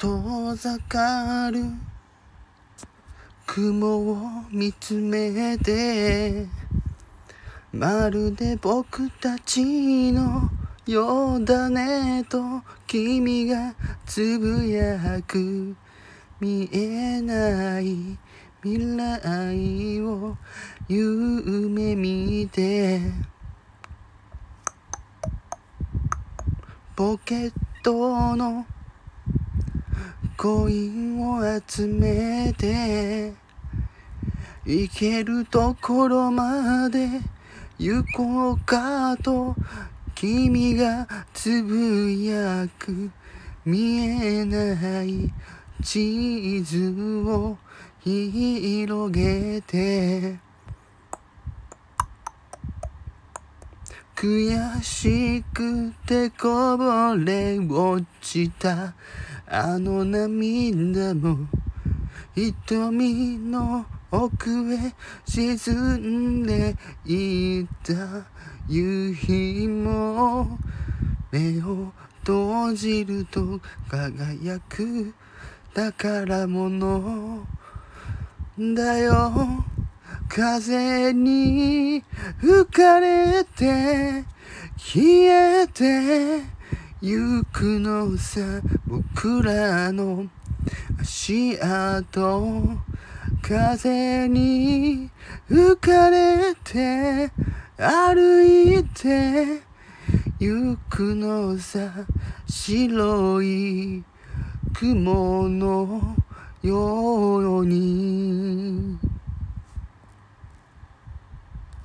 [0.00, 1.62] 遠ざかる。
[3.46, 4.16] 雲を
[4.50, 6.46] 見つめて。
[7.70, 10.48] まるで僕たちの
[10.86, 13.74] ようだねと君が
[14.06, 15.76] つぶやく。
[16.40, 18.16] 見えない
[18.62, 20.34] 未来を
[20.88, 23.02] 夢見て。
[26.96, 28.64] ポケットの
[30.36, 33.32] コインを集めて
[34.64, 37.08] 行けるところまで
[37.78, 39.54] 行こうかと
[40.14, 43.10] 君がつぶやく
[43.64, 45.32] 見えない
[45.82, 46.92] 地図
[47.26, 47.56] を
[48.02, 50.49] 広げて
[54.20, 58.92] 悔しくてこぼれ落ちた。
[59.46, 61.38] あの涙も
[62.34, 66.76] 瞳の奥へ沈んで
[67.06, 68.26] いた。
[68.68, 70.58] 夕日も
[71.32, 71.90] 目を
[72.22, 75.14] 閉じると輝く
[75.72, 77.46] 宝物
[78.58, 79.64] だよ。
[80.40, 82.02] 風に
[82.38, 84.24] 吹かれて
[84.78, 86.40] 消えて
[87.02, 88.40] ゆくのさ
[88.86, 90.24] 僕らの
[90.98, 92.62] 足跡
[93.42, 95.10] 風に
[95.46, 97.30] 吹かれて
[97.76, 99.60] 歩いて
[100.38, 102.06] ゆくのさ
[102.48, 104.02] 白い
[104.72, 106.16] 雲の
[106.62, 108.79] ように。